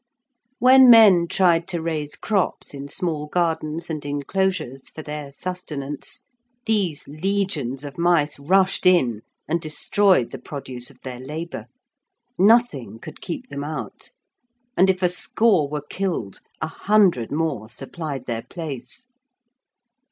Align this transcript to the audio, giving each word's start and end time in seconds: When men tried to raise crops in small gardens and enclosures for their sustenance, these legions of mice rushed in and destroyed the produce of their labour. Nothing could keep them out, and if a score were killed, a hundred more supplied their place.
When 0.57 0.89
men 0.89 1.27
tried 1.27 1.67
to 1.67 1.79
raise 1.83 2.15
crops 2.15 2.73
in 2.73 2.87
small 2.87 3.27
gardens 3.27 3.87
and 3.87 4.03
enclosures 4.03 4.89
for 4.89 5.03
their 5.03 5.29
sustenance, 5.31 6.23
these 6.65 7.07
legions 7.07 7.85
of 7.85 7.99
mice 7.99 8.39
rushed 8.39 8.87
in 8.87 9.21
and 9.47 9.61
destroyed 9.61 10.31
the 10.31 10.39
produce 10.39 10.89
of 10.89 10.99
their 11.01 11.19
labour. 11.19 11.67
Nothing 12.39 12.97
could 12.97 13.21
keep 13.21 13.49
them 13.49 13.63
out, 13.63 14.09
and 14.75 14.89
if 14.89 15.03
a 15.03 15.07
score 15.07 15.69
were 15.69 15.85
killed, 15.87 16.39
a 16.61 16.67
hundred 16.67 17.31
more 17.31 17.69
supplied 17.69 18.25
their 18.25 18.41
place. 18.41 19.05